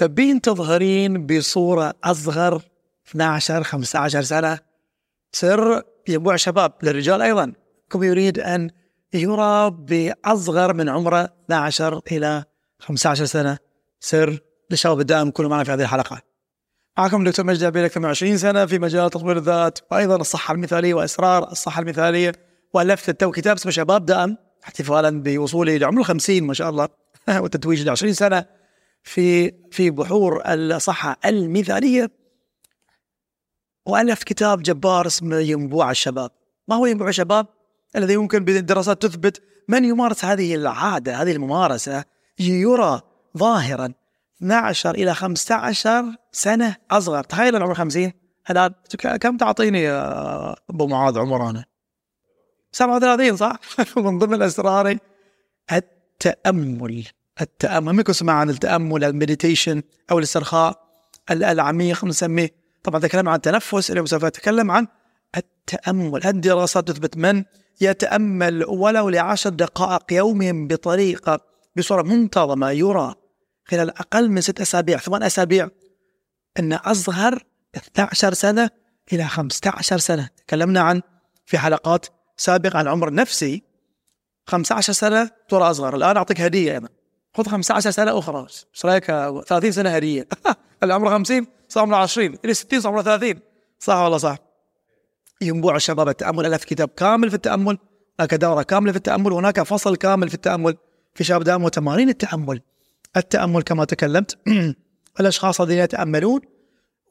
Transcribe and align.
تبين 0.00 0.40
تظهرين 0.40 1.26
بصورة 1.26 1.94
أصغر 2.04 2.62
12 3.08 3.62
15 3.62 4.22
سنة. 4.22 4.58
سر 5.32 5.82
ينبوع 6.08 6.36
شباب 6.36 6.72
للرجال 6.82 7.22
أيضا. 7.22 7.52
كم 7.90 8.02
يريد 8.02 8.38
أن 8.38 8.70
يرى 9.14 9.70
بأصغر 9.70 10.74
من 10.74 10.88
عمره 10.88 11.30
12 11.44 12.00
إلى 12.12 12.44
15 12.78 13.24
سنة؟ 13.24 13.58
سر 14.00 14.38
للشباب 14.70 15.00
الدائم 15.00 15.30
كونوا 15.30 15.50
معنا 15.50 15.64
في 15.64 15.70
هذه 15.72 15.82
الحلقة. 15.82 16.22
معكم 16.98 17.24
دكتور 17.24 17.46
مجدي 17.46 17.66
عبيد 17.66 17.84
أكثر 17.84 18.00
من 18.00 18.06
20 18.08 18.36
سنة 18.38 18.66
في 18.66 18.78
مجال 18.78 19.10
تطوير 19.10 19.36
الذات 19.36 19.78
وأيضا 19.90 20.16
الصحة 20.16 20.54
المثالية 20.54 20.94
وأسرار 20.94 21.50
الصحة 21.52 21.82
المثالية 21.82 22.32
وألفت 22.74 23.08
التو 23.08 23.30
كتاب 23.30 23.56
اسمه 23.56 23.72
شباب 23.72 24.06
دائم 24.06 24.36
احتفالا 24.64 25.22
بوصولي 25.22 25.78
لعمر 25.78 26.02
50 26.02 26.42
ما 26.42 26.54
شاء 26.54 26.70
الله 26.70 26.88
والتتويج 27.28 27.82
ل 27.82 27.90
20 27.90 28.12
سنة. 28.12 28.59
في 29.02 29.52
في 29.70 29.90
بحور 29.90 30.42
الصحة 30.46 31.16
المثالية 31.24 32.10
وألفت 33.86 34.24
كتاب 34.24 34.62
جبار 34.62 35.06
اسمه 35.06 35.36
ينبوع 35.36 35.90
الشباب. 35.90 36.30
ما 36.68 36.76
هو 36.76 36.86
ينبوع 36.86 37.08
الشباب؟ 37.08 37.46
الذي 37.96 38.14
يمكن 38.14 38.44
بالدراسات 38.44 39.02
تثبت 39.02 39.42
من 39.68 39.84
يمارس 39.84 40.24
هذه 40.24 40.54
العادة 40.54 41.22
هذه 41.22 41.32
الممارسة 41.32 42.04
يرى 42.38 43.00
ظاهرا 43.38 43.92
12 44.36 44.94
إلى 44.94 45.14
15 45.14 46.04
سنة 46.32 46.76
أصغر. 46.90 47.24
تخيل 47.24 47.56
العمر 47.56 47.74
50 47.74 48.12
الآن 48.50 48.72
كم 49.20 49.36
تعطيني 49.36 49.90
أبو 49.90 50.86
معاذ 50.86 51.18
عمر 51.18 51.50
أنا؟ 51.50 51.64
37 52.72 53.36
صح؟ 53.36 53.58
من 53.96 54.18
ضمن 54.18 54.34
الأسرار 54.34 54.98
التأمل. 55.72 57.04
التأمل. 57.40 57.92
منكم 57.92 58.12
سمع 58.12 58.32
عن 58.32 58.50
التأمل 58.50 59.04
المديتيشن 59.04 59.82
أو 60.10 60.18
الاسترخاء 60.18 60.90
العميق 61.30 62.04
نسميه. 62.04 62.50
طبعا 62.82 63.00
تكلمنا 63.00 63.30
عن 63.30 63.36
التنفس 63.36 63.90
اليوم 63.90 64.06
سوف 64.06 64.24
أتكلم 64.24 64.70
عن 64.70 64.86
التأمل. 65.36 66.26
الدراسات 66.26 66.88
تثبت 66.88 67.16
من 67.16 67.44
يتأمل 67.80 68.64
ولو 68.64 69.08
لعشر 69.08 69.50
دقائق 69.50 70.12
يوميا 70.12 70.66
بطريقة 70.70 71.40
بصورة 71.76 72.02
منتظمة 72.02 72.70
يرى 72.70 73.14
خلال 73.64 73.90
أقل 73.90 74.30
من 74.30 74.40
ست 74.40 74.60
أسابيع 74.60 74.98
ثمان 74.98 75.22
أسابيع 75.22 75.68
أن 76.58 76.72
أصغر 76.72 77.44
12 77.76 78.34
سنة 78.34 78.70
إلى 79.12 79.24
15 79.24 79.98
سنة. 79.98 80.28
تكلمنا 80.46 80.80
عن 80.80 81.02
في 81.46 81.58
حلقات 81.58 82.06
سابقة 82.36 82.78
عن 82.78 82.84
العمر 82.84 83.08
النفسي 83.08 83.62
15 84.46 84.92
سنة 84.92 85.30
ترى 85.48 85.70
أصغر. 85.70 85.96
الآن 85.96 86.16
أعطيك 86.16 86.40
هدية 86.40 86.72
أيضا. 86.72 86.88
خذ 87.34 87.46
15 87.46 87.90
سنة 87.90 88.18
أخرى. 88.18 88.46
إيش 88.74 88.86
رأيك؟ 88.86 89.04
30 89.04 89.72
سنة 89.72 89.90
هدية. 89.90 90.28
العمر 90.82 91.10
50 91.10 91.46
صار 91.68 91.82
عمره 91.82 91.96
20 91.96 92.38
إلى 92.44 92.54
60 92.54 92.80
صار 92.80 92.92
عمره 92.92 93.02
30 93.02 93.34
صح 93.78 93.96
ولا 93.96 94.18
صح؟ 94.18 94.36
ينبوع 95.40 95.76
الشباب 95.76 96.08
التأمل 96.08 96.46
ألف 96.46 96.64
كتاب 96.64 96.88
كامل 96.88 97.30
في 97.30 97.36
التأمل 97.36 97.78
هناك 98.20 98.34
دورة 98.34 98.62
كاملة 98.62 98.92
في 98.92 98.98
التأمل 98.98 99.32
وهناك 99.32 99.62
فصل 99.62 99.96
كامل 99.96 100.28
في 100.28 100.34
التأمل. 100.34 100.76
في 101.14 101.24
شباب 101.24 101.42
دائم 101.42 101.64
وتمارين 101.64 102.08
التأمل 102.08 102.60
التأمل 103.16 103.62
كما 103.62 103.84
تكلمت. 103.84 104.38
الأشخاص 105.20 105.60
الذين 105.60 105.78
يتأملون 105.78 106.40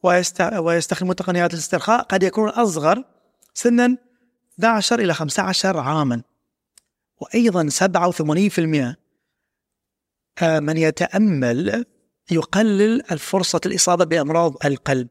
ويست... 0.04 0.42
ويستخدمون 0.42 1.16
تقنيات 1.16 1.54
الاسترخاء 1.54 2.02
قد 2.02 2.24
يكون 2.24 2.50
أصغر 2.50 3.04
سنا 3.54 3.98
12 4.60 5.00
إلى 5.00 5.14
15 5.14 5.78
عاما. 5.78 6.22
وأيضا 7.22 7.70
87% 7.70 7.80
آه، 7.84 8.96
من 10.44 10.78
يتأمل 10.78 11.86
يقلل 12.32 13.12
الفرصة 13.12 13.62
الإصابة 13.66 14.06
بأمراض 14.06 14.54
القلب. 14.66 15.08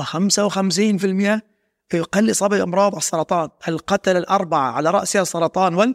و55% 0.00 1.40
يقلل 1.94 2.30
إصابة 2.30 2.58
بأمراض 2.58 2.96
السرطان 2.96 3.48
القتل 3.68 4.16
الأربعة 4.16 4.70
على 4.70 4.90
رأسها 4.90 5.22
السرطان 5.22 5.74
وال 5.74 5.94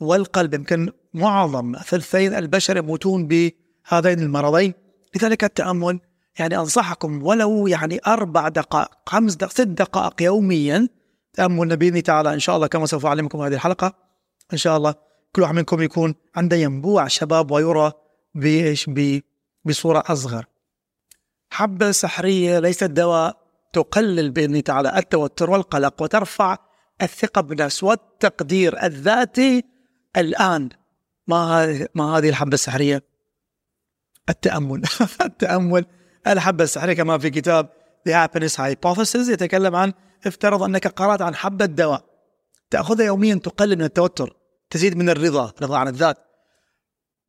والقلب. 0.00 0.54
يمكن 0.54 0.92
معظم 1.14 1.76
ثلثين 1.76 2.34
البشر 2.34 2.76
يموتون 2.76 3.26
بهذين 3.26 4.18
المرضين. 4.18 4.74
لذلك 5.16 5.44
التأمل 5.44 6.00
يعني 6.38 6.58
أنصحكم 6.58 7.22
ولو 7.22 7.66
يعني 7.66 8.00
أربع 8.06 8.48
دقائق 8.48 8.90
خمس 9.06 9.34
دقائق 9.34 9.52
ست 9.52 9.60
دقائق 9.60 10.22
يوميا 10.22 10.88
تأمل 11.34 11.76
بإذن 11.76 12.02
تعالى. 12.02 12.34
إن 12.34 12.38
شاء 12.38 12.56
الله 12.56 12.66
كما 12.66 12.86
سوف 12.86 13.06
أعلمكم 13.06 13.40
هذه 13.40 13.54
الحلقة. 13.54 13.94
إن 14.52 14.58
شاء 14.58 14.76
الله 14.76 14.94
كل 15.32 15.42
واحد 15.42 15.54
منكم 15.54 15.82
يكون 15.82 16.14
عنده 16.36 16.56
ينبوع 16.56 17.08
شباب 17.08 17.50
ويرى 17.50 17.92
بإيش؟ 18.38 18.90
بصورة 19.64 20.04
أصغر. 20.06 20.44
حبة 21.50 21.90
سحرية 21.90 22.58
ليست 22.58 22.84
دواء 22.84 23.36
تقلل 23.72 24.30
بإذن 24.30 24.64
تعالى 24.64 24.98
التوتر 24.98 25.50
والقلق 25.50 26.02
وترفع 26.02 26.56
الثقة 27.02 27.40
بالنفس 27.40 27.82
والتقدير 27.82 28.82
الذاتي 28.82 29.64
الآن. 30.16 30.68
ما 31.26 31.88
ما 31.94 32.18
هذه 32.18 32.28
الحبة 32.28 32.54
السحرية؟ 32.54 33.02
التأمل. 34.28 34.82
التأمل. 35.28 35.86
الحبة 36.26 36.64
السحرية 36.64 36.94
كما 36.94 37.18
في 37.18 37.30
كتاب 37.30 37.68
The 38.08 38.12
Happiness 38.12 38.56
Hypothesis 38.56 39.30
يتكلم 39.30 39.76
عن 39.76 39.92
افترض 40.26 40.62
أنك 40.62 40.86
قرأت 40.86 41.22
عن 41.22 41.34
حبة 41.34 41.66
دواء 41.66 42.04
تأخذها 42.70 43.06
يوميا 43.06 43.34
تقلل 43.34 43.76
من 43.76 43.84
التوتر 43.84 44.36
تزيد 44.70 44.96
من 44.96 45.10
الرضا 45.10 45.52
رضا 45.62 45.78
عن 45.78 45.88
الذات. 45.88 46.27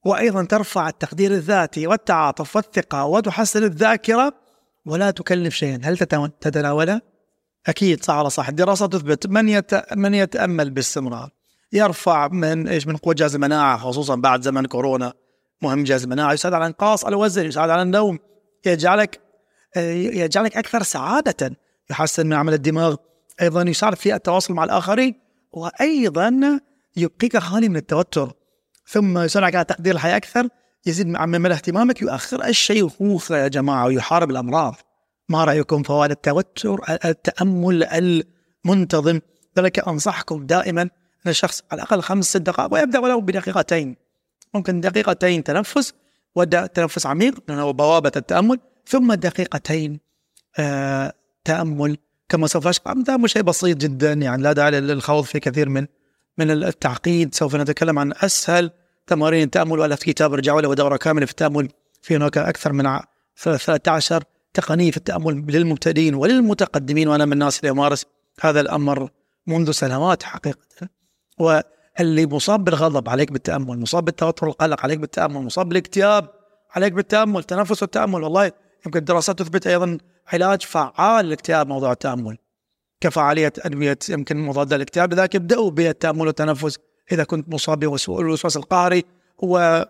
وأيضا 0.06 0.44
ترفع 0.44 0.90
التقدير 0.90 1.32
الذاتي 1.32 1.88
والتعاطف 1.88 2.56
والثقة 2.56 3.06
وتحسن 3.06 3.64
الذاكرة 3.64 4.34
ولا 4.86 5.12
تكلف 5.12 5.56
شيئا. 5.56 5.82
هل 5.84 5.98
تتناولها؟ 6.42 7.02
أكيد 7.68 8.04
صح 8.04 8.16
ولا 8.16 8.30
صح. 8.30 8.48
الدراسة 8.48 8.88
تثبت 8.88 9.28
من, 9.28 9.50
يت... 9.50 9.94
من 9.94 10.14
يتأمل 10.14 10.70
باستمرار. 10.70 11.30
يرفع 11.74 12.28
من 12.28 12.68
إيش 12.68 12.88
من 12.88 12.98
قوة 12.98 13.14
جهاز 13.14 13.36
المناعة 13.36 13.78
خصوصا 13.78 14.16
بعد 14.16 14.42
زمن 14.42 14.66
كورونا. 14.66 15.14
مهم 15.62 15.84
جهاز 15.84 16.04
المناعة 16.04 16.34
يساعد 16.34 16.54
على 16.54 16.66
إنقاص 16.66 17.06
الوزن 17.06 17.46
يساعد 17.46 17.70
على 17.70 17.82
النوم. 17.82 18.20
يجعلك 18.66 19.20
يجعلك 19.76 20.58
أكثر 20.58 20.84
سعادة. 20.84 21.56
يحسن 21.90 22.28
من 22.28 22.34
عمل 22.34 22.54
الدماغ. 22.54 22.96
أيضا 23.42 23.62
يساعد 23.62 23.96
في 23.96 24.16
التواصل 24.16 24.54
مع 24.54 24.64
الآخرين. 24.64 25.16
وأيضا 25.52 26.60
يبقيك 26.96 27.38
خالي 27.38 27.70
من 27.70 27.78
التوتر. 27.78 28.34
ثم 28.90 29.20
يساعدك 29.20 29.56
على 29.56 29.66
تقدير 29.66 29.96
الحياة 29.96 30.18
أكثر 30.18 30.48
يزيد 30.86 31.08
من 31.08 31.42
مدى 31.42 31.54
اهتمامك 31.54 32.02
يؤخر 32.02 32.46
الشيخوخة 32.46 33.38
يا 33.38 33.48
جماعة 33.48 33.86
ويحارب 33.86 34.32
الأمراض. 34.32 34.76
ما 35.30 35.46
رأيكم 35.46 35.84
فوائد 35.84 36.12
التوتر 36.12 36.80
التأمل 37.06 37.84
المنتظم؟ 38.66 39.20
لذلك 39.58 39.88
أنصحكم 39.88 40.46
دائما 40.46 40.82
أن 40.82 40.90
الشخص 41.28 41.64
على 41.72 41.82
الأقل 41.82 42.02
خمس 42.02 42.26
ست 42.26 42.38
دقائق 42.38 42.74
ويبدأ 42.74 43.00
ولو 43.00 43.22
بدقيقتين. 43.22 43.96
ممكن 44.54 44.82
دقيقتين 44.82 45.44
تنفس 45.44 45.94
وتنفس 46.36 47.06
عميق 47.06 47.44
لأنه 47.48 47.72
بوابة 47.72 48.12
التأمل 48.16 48.60
ثم 48.88 49.14
دقيقتين 49.14 50.00
آه 50.60 51.14
تأمل. 51.46 51.98
كما 52.30 52.48
سوف 52.48 52.68
أشرح 52.68 52.88
التأمل 52.88 53.30
شيء 53.30 53.42
بسيط 53.42 53.78
جدا 53.78 54.14
يعني 54.14 54.44
لا 54.44 54.54
داعي 54.54 54.72
للخوض 54.72 55.24
في 55.24 55.40
كثير 55.40 55.70
من 55.70 55.86
من 56.38 56.52
التعقيد 56.52 57.36
سوف 57.36 57.56
نتكلم 57.56 58.00
عن 58.00 58.14
أسهل 58.22 58.72
تمارين 59.10 59.44
التأمل 59.44 59.80
وألفت 59.80 60.04
كتاب 60.04 60.34
رجعوا 60.34 60.62
له 60.62 60.76
دورة 60.76 60.98
كاملة 60.98 61.26
في 61.26 61.32
التأمل. 61.32 61.70
في 62.02 62.16
هناك 62.16 62.38
أكثر 62.38 62.74
من 62.74 63.00
13 63.36 64.24
تقنية 64.54 64.92
في 64.92 64.98
التأمل 64.98 65.46
للمبتدئين 65.48 66.16
وللمتقدمين. 66.16 67.08
وأنا 67.08 67.26
من 67.26 67.34
الناس 67.34 67.60
اللي 67.60 67.72
أمارس 67.72 68.06
هذا 68.42 68.62
الأمر 68.62 69.10
منذ 69.48 69.72
سنوات 69.72 70.24
حقيقة. 70.24 70.90
واللي 71.40 72.26
مصاب 72.26 72.64
بالغضب 72.64 73.10
عليك 73.10 73.32
بالتأمل 73.32 73.80
مصاب 73.80 74.06
بالتوتر 74.06 74.48
والقلق 74.48 74.84
عليك 74.84 75.00
بالتأمل 75.00 75.42
مصاب 75.42 75.70
بالاكتئاب 75.70 76.28
عليك 76.76 76.94
بالتأمل 76.94 77.44
تنفس 77.44 77.82
والتأمل 77.82 78.24
والله 78.24 78.52
يمكن 78.86 79.00
الدراسات 79.00 79.40
تثبت 79.40 79.68
أيضا 79.68 79.98
علاج 80.28 80.62
فعال 80.62 81.26
للاكتئاب 81.26 81.68
موضوع 81.68 81.92
التأمل. 81.92 82.38
كفعالية 83.02 83.54
أدوية 83.60 84.00
يمكن 84.10 84.38
مضادة 84.38 84.76
للاكتئاب 84.76 85.14
لذلك 85.14 85.36
ابدأوا 85.36 85.72
بالتأمل 85.72 86.28
والتنفس. 86.28 86.78
إذا 87.12 87.24
كنت 87.24 87.50
مصاب 87.50 87.80
بالوسواس 87.80 88.58
القهري 88.58 89.04
هو 89.44 89.86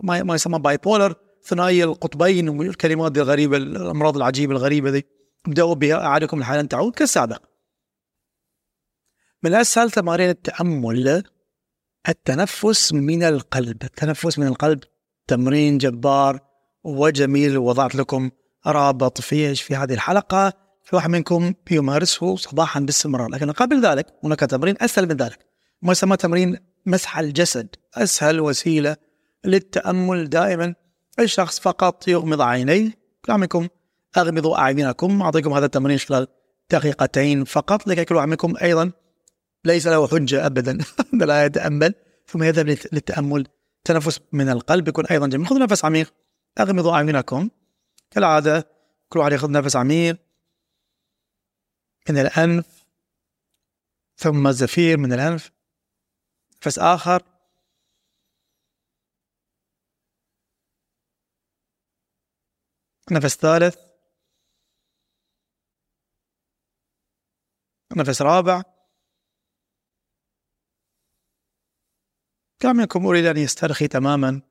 ما 0.00 0.34
يسمى 0.34 0.58
باي 0.58 0.76
بولر 0.76 1.14
ثنائي 1.44 1.84
القطبين 1.84 2.48
والكلمات 2.48 3.12
دي 3.12 3.20
الغريبة 3.20 3.56
الأمراض 3.56 4.16
العجيبة 4.16 4.52
الغريبة 4.52 4.90
دي. 4.90 5.06
ابدأوا 5.46 5.74
بها 5.74 5.94
أعادكم 6.06 6.38
الحالة 6.38 6.60
أن 6.60 6.68
تعود 6.68 6.94
كالسابق. 6.94 7.42
من 9.42 9.54
أسهل 9.54 9.90
تمارين 9.90 10.30
التأمل 10.30 11.22
التنفس 12.08 12.92
من 12.92 13.22
القلب. 13.22 13.82
التنفس 13.82 14.38
من 14.38 14.46
القلب 14.46 14.80
تمرين 15.26 15.78
جبار 15.78 16.40
وجميل 16.84 17.58
وضعت 17.58 17.94
لكم 17.94 18.30
رابط 18.66 19.20
في 19.20 19.54
في 19.54 19.76
هذه 19.76 19.94
الحلقة. 19.94 20.52
في 20.82 20.96
واحد 20.96 21.10
منكم 21.10 21.54
يمارسه 21.70 22.36
صباحا 22.36 22.80
باستمرار. 22.80 23.28
لكن 23.28 23.50
قبل 23.50 23.86
ذلك 23.86 24.06
هناك 24.24 24.40
تمرين 24.40 24.74
أسهل 24.80 25.08
من 25.08 25.16
ذلك. 25.16 25.49
ما 25.82 25.92
يسمى 25.92 26.16
تمرين 26.16 26.58
مسح 26.86 27.18
الجسد 27.18 27.76
أسهل 27.94 28.40
وسيلة 28.40 28.96
للتأمل 29.44 30.28
دائما. 30.28 30.74
الشخص 31.18 31.60
فقط 31.60 32.08
يغمض 32.08 32.40
عينيه. 32.40 32.98
كل 33.24 33.32
منكم 33.32 33.68
أغمضوا 34.16 34.58
أعينكم. 34.58 35.22
أعطيكم 35.22 35.52
هذا 35.52 35.66
التمرين 35.66 35.98
خلال 35.98 36.26
دقيقتين 36.70 37.44
فقط 37.44 37.86
لكي 37.86 38.04
كل 38.04 38.14
منكم 38.14 38.54
أيضا 38.62 38.92
ليس 39.64 39.86
له 39.86 40.08
حجة 40.08 40.46
أبدا. 40.46 40.78
لا 41.12 41.44
يتأمل. 41.44 41.94
ثم 42.26 42.42
يذهب 42.42 42.68
للتأمل. 42.92 43.46
تنفس 43.84 44.20
من 44.32 44.48
القلب 44.48 44.88
يكون 44.88 45.06
أيضا 45.06 45.26
جميل. 45.26 45.46
خذوا 45.46 45.60
نفس 45.60 45.84
عميق. 45.84 46.14
أغمضوا 46.60 46.92
أعينكم. 46.92 47.50
كالعادة 48.10 48.68
كل 49.08 49.18
واحد 49.18 49.32
ياخذ 49.32 49.50
نفس 49.50 49.76
عميق. 49.76 50.16
من 52.08 52.18
الأنف 52.18 52.84
ثم 54.16 54.46
الزفير 54.46 54.98
من 54.98 55.12
الأنف. 55.12 55.59
نفس 56.66 56.78
آخر. 56.78 57.22
نفس 63.12 63.36
ثالث. 63.36 63.76
نفس 67.96 68.22
رابع. 68.22 68.62
كم 72.58 72.76
منكم 72.76 73.06
أريد 73.06 73.24
أن 73.24 73.36
يسترخي 73.36 73.88
تماما؟ 73.88 74.42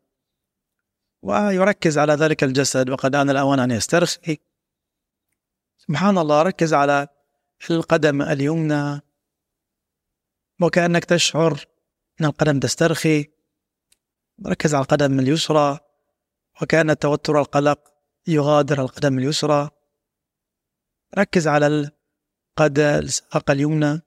ويركز 1.22 1.98
على 1.98 2.14
ذلك 2.14 2.44
الجسد 2.44 2.90
وقد 2.90 3.16
آن 3.16 3.30
الأوان 3.30 3.60
أن 3.60 3.72
يسترخي. 3.72 4.38
سبحان 5.78 6.18
الله 6.18 6.42
ركز 6.44 6.74
على 6.74 7.08
القدم 7.72 8.22
اليمنى. 8.22 9.02
وكأنك 10.62 11.06
تشعر 11.06 11.69
أن 12.22 12.26
القدم 12.26 12.60
تسترخي 12.60 13.26
ركز 14.48 14.76
على 14.76 14.84
القدم 14.84 15.20
اليسرى 15.20 15.80
وكأن 16.62 16.90
التوتر 16.90 17.36
والقلق 17.36 17.94
يغادر 18.28 18.82
القدم 18.82 19.20
اليسرى. 19.20 19.70
ركز 21.18 21.48
على 21.48 21.68
القد 21.68 22.80
الساق 22.80 23.52
اليمنى. 23.52 24.02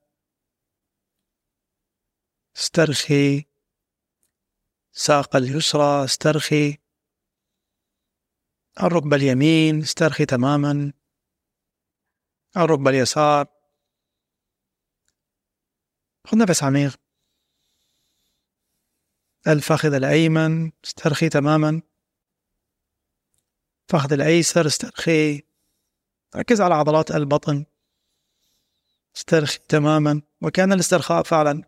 استرخي. 2.57 3.45
ساق 4.93 5.37
اليسرى 5.37 6.05
استرخي. 6.05 6.79
الركبة 8.83 9.17
اليمين 9.17 9.81
استرخي 9.81 10.27
تماما. 10.27 10.93
الركبة 12.57 12.91
اليسار. 12.91 13.47
خذ 16.27 16.39
نفس 16.39 16.63
عميق. 16.63 17.02
الفخذ 19.49 19.95
الأيمن 19.95 20.73
استرخي 20.85 21.29
تماما. 21.29 21.83
الفخذ 23.89 24.13
الأيسر 24.13 24.67
استرخي. 24.67 25.43
ركز 26.37 26.61
على 26.61 26.75
عضلات 26.75 27.11
البطن. 27.11 27.65
استرخي 29.17 29.59
تماما. 29.69 30.23
وكان 30.41 30.73
الاسترخاء 30.73 31.23
فعلا 31.23 31.63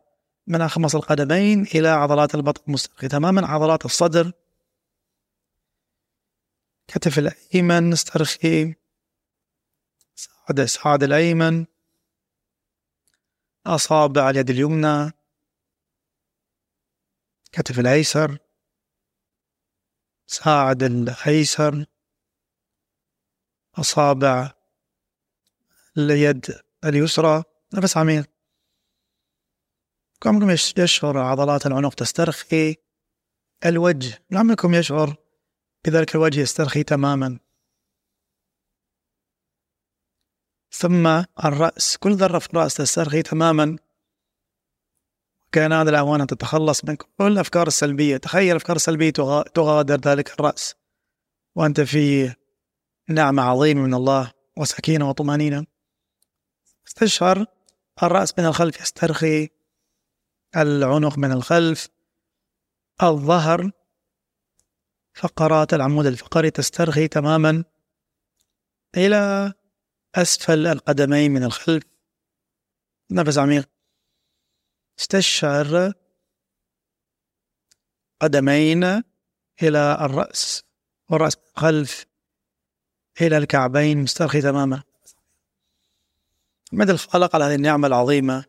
من 0.47 0.61
أخمص 0.61 0.95
القدمين 0.95 1.63
إلى 1.63 1.89
عضلات 1.89 2.35
البطن 2.35 2.73
مسترخي 2.73 3.09
تماما. 3.09 3.47
عضلات 3.47 3.85
الصدر. 3.85 4.33
كتف 6.89 7.19
الأيمن 7.19 7.93
استرخي. 7.93 8.75
ساعد 10.67 11.03
الأيمن. 11.03 11.67
أصابع 13.67 14.31
اليد 14.31 14.51
اليمنى. 14.51 15.24
كتف 17.55 17.79
الأيسر 17.79 18.39
ساعد 20.27 20.83
الأيسر 20.83 21.87
أصابع 23.75 24.53
اليد 25.99 26.61
اليسرى 26.85 27.43
نفس 27.75 27.97
عميق. 27.97 28.31
كم 30.21 30.51
يشعر 30.79 31.19
عضلات 31.19 31.67
العنق 31.67 31.95
تسترخي؟ 31.95 32.77
الوجه 33.67 34.25
لعمكم 34.31 34.75
يشعر 34.75 35.17
بذلك 35.85 36.15
الوجه 36.15 36.41
يسترخي 36.41 36.83
تماما. 36.83 37.39
ثم 40.71 41.07
الرأس 41.45 41.97
كل 41.97 42.15
ذرة 42.15 42.39
في 42.39 42.47
الرأس 42.47 42.75
تسترخي 42.75 43.23
تماما. 43.23 43.79
كان 45.55 45.73
هذا 45.73 45.91
الأوان 45.91 46.21
أن 46.21 46.27
تتخلص 46.27 46.85
من 46.85 46.97
كل 46.97 47.33
الأفكار 47.33 47.67
السلبية. 47.67 48.17
تخيل 48.17 48.51
الأفكار 48.51 48.77
السلبية 48.77 49.11
تغادر 49.55 50.01
ذلك 50.11 50.33
الرأس. 50.41 50.75
وأنت 51.55 51.81
في 51.81 52.35
نعمة 53.09 53.43
عظيمة 53.43 53.83
من 53.83 53.95
الله 53.95 54.33
وسكينة 54.57 55.09
وطمأنينة. 55.09 55.67
استشعر 56.87 57.47
الرأس 58.03 58.39
من 58.39 58.45
الخلف 58.45 58.81
يسترخي. 58.81 59.49
العنق 60.57 61.19
من 61.19 61.33
الخلف. 61.33 61.89
الظهر. 63.03 63.71
فقرات 65.15 65.75
العمود 65.75 66.07
الفقري 66.07 66.51
تسترخي 66.51 67.09
تماما. 67.09 67.65
إلى 68.97 69.53
أسفل 70.15 70.67
القدمين 70.67 71.31
من 71.31 71.45
الخلف. 71.45 71.85
نفس 73.11 73.39
عميق. 73.39 73.74
استشعر 74.99 75.93
قدمين 78.21 78.85
إلى 79.63 79.99
الرأس 80.01 80.65
والرأس 81.11 81.37
خلف 81.57 82.07
إلى 83.21 83.39
الكعبين 83.39 84.03
مسترخي 84.03 84.41
تماما. 84.41 84.83
مدى 86.73 86.93
الخالق 86.93 87.35
على 87.35 87.45
هذه 87.45 87.55
النعمة 87.55 87.87
العظيمة؟ 87.89 88.45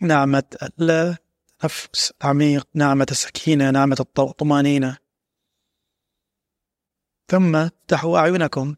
نعمة 0.00 0.44
التنفس 0.62 2.12
العميق 2.22 2.68
نعمة 2.74 3.06
السكينة 3.10 3.70
نعمة 3.70 3.96
الطمأنينة. 4.18 4.98
ثم 7.28 7.56
افتحوا 7.56 8.18
أعينكم. 8.18 8.76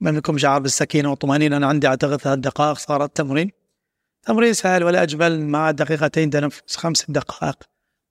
من 0.00 0.14
منكم 0.14 0.38
شعر 0.38 0.60
بالسكينة 0.60 1.10
والطمأنينة؟ 1.10 1.56
أنا 1.56 1.66
عندي 1.66 1.86
أعتقد 1.86 2.16
ثلاث 2.16 2.38
دقائق 2.38 2.78
صارت 2.78 3.16
تمرين. 3.16 3.61
تمرين 4.22 4.54
سهل 4.54 4.84
ولا 4.84 5.02
أجمل 5.02 5.46
مع 5.46 5.70
دقيقتين 5.70 6.30
تنفس 6.30 6.76
خمس 6.76 7.10
دقائق. 7.10 7.56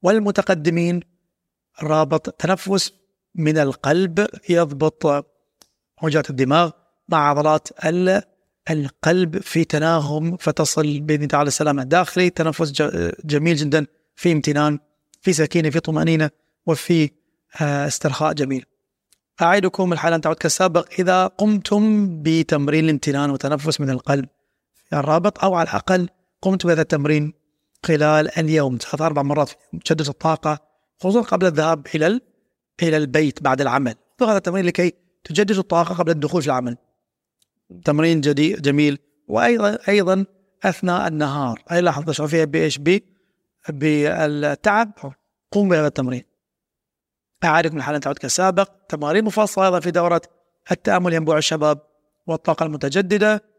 والمتقدمين 0.02 1.00
رابط 1.84 2.30
تنفس 2.30 2.94
من 3.36 3.58
القلب 3.58 4.28
يضبط 4.50 5.25
موجات 6.01 6.30
الدماغ 6.30 6.72
مع 7.10 7.30
عضلات 7.30 7.68
القلب 8.70 9.38
في 9.38 9.63
تناغم 9.63 10.38
فتصل 10.38 11.00
بإذن 11.00 11.27
تعالى 11.27 11.48
السلام 11.48 11.80
الداخلي 11.80 12.30
تنفس 12.30 12.72
جميل 13.25 13.56
جدا 13.56 13.86
في 14.15 14.32
امتنان 14.32 14.80
في 15.22 15.34
سكينة 15.34 15.70
في 15.70 15.80
طمأنينة 15.80 16.30
وفي 16.65 17.10
آه، 17.62 17.88
استرخاء 17.88 18.34
جميل. 18.34 18.65
أعيدكم 19.41 19.94
الحالة 19.94 20.15
أن 20.15 20.22
تعود 20.22 20.36
كالسابق. 20.36 20.88
إذا 21.00 21.27
قمتم 21.27 22.10
بتمرين 22.24 22.84
الامتنان 22.86 23.30
والتنفس 23.30 23.82
من 23.82 23.89
القلب 23.89 24.25
الرابط 24.93 25.43
أو 25.43 25.55
على 25.55 25.69
الأقل 25.69 26.10
قمت 26.41 26.65
بهذا 26.65 26.81
التمرين 26.81 27.33
خلال 27.86 28.39
اليوم. 28.39 28.77
ثلاث 28.77 29.01
أربع 29.01 29.21
مرات 29.21 29.51
تجدد 29.86 30.07
الطاقة 30.07 30.60
خصوصا 31.00 31.21
قبل 31.21 31.45
الذهاب 31.45 31.88
إلى 31.95 32.19
إلى 32.83 32.98
البيت 32.98 33.43
بعد 33.43 33.62
العمل. 33.62 33.95
هذا 34.21 34.38
التمرين 34.38 34.65
لكي 34.65 34.93
تجدد 35.24 35.57
الطاقة 35.57 35.95
قبل 35.95 36.12
الدخول 36.12 36.41
في 36.41 36.48
العمل. 36.48 36.77
تمرين 37.86 38.21
جديد 38.21 38.62
جميل. 38.62 39.00
وأيضا 39.27 39.77
أيضا 39.89 40.25
أثناء 40.63 41.07
النهار. 41.07 41.63
أي 41.71 41.81
لحظة 41.81 42.05
تشعر 42.05 42.27
فيها 42.27 42.45
بإيش؟ 42.45 42.77
بي 42.77 43.05
بالتعب. 43.69 44.91
قوم 45.51 45.69
بهذا 45.69 45.88
التمرين. 45.88 46.24
أعادكم 47.43 47.77
الحالة 47.77 47.98
تعود 47.98 48.17
كالسابق 48.17 48.69
تمارين 48.89 49.24
مفصلة 49.24 49.65
أيضا 49.65 49.79
في 49.79 49.91
دورة 49.91 50.21
التأمل 50.71 51.13
ينبوع 51.13 51.38
الشباب 51.38 51.79
والطاقة 52.27 52.65
المتجددة. 52.65 53.50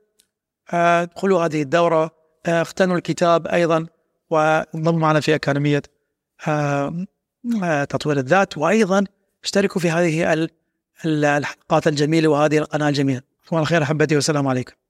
ادخلوا 0.70 1.44
هذه 1.44 1.62
الدورة 1.62 2.10
اختنوا 2.46 2.96
الكتاب 2.96 3.46
أيضا 3.46 3.86
وانضموا 4.30 5.00
معنا 5.00 5.20
في 5.20 5.34
أكاديمية 5.34 5.82
تطوير 7.88 8.18
الذات 8.18 8.58
وأيضا 8.58 9.04
اشتركوا 9.44 9.80
في 9.80 9.90
هذه 9.90 10.48
الحلقات 11.04 11.86
الجميلة 11.86 12.28
وهذه 12.28 12.58
القناة 12.58 12.88
الجميلة. 12.88 13.20
على 13.52 13.66
خير 13.66 13.82
أحبتي 13.82 14.14
والسلام 14.14 14.48
عليكم. 14.48 14.81